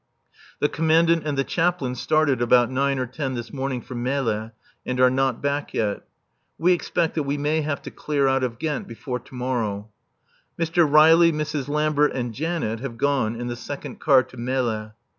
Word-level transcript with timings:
The 0.59 0.67
Commandant 0.67 1.27
and 1.27 1.37
the 1.37 1.43
Chaplain 1.43 1.93
started 1.93 2.41
about 2.41 2.71
nine 2.71 2.97
or 2.97 3.05
ten 3.05 3.35
this 3.35 3.53
morning 3.53 3.81
for 3.83 3.93
Melle, 3.93 4.49
and 4.83 4.99
are 4.99 5.11
not 5.11 5.43
back 5.43 5.75
yet. 5.75 6.07
We 6.57 6.73
expect 6.73 7.13
that 7.13 7.21
we 7.21 7.37
may 7.37 7.61
have 7.61 7.83
to 7.83 7.91
clear 7.91 8.27
out 8.27 8.43
of 8.43 8.57
Ghent 8.57 8.87
before 8.87 9.19
to 9.19 9.35
morrow. 9.35 9.89
Mr. 10.59 10.91
Riley, 10.91 11.31
Mrs. 11.31 11.67
Lambert 11.67 12.13
and 12.13 12.33
Janet 12.33 12.79
have 12.79 12.97
gone 12.97 13.39
in 13.39 13.45
the 13.45 13.55
second 13.55 13.99
car 13.99 14.23
to 14.23 14.37
Melle. 14.37 14.95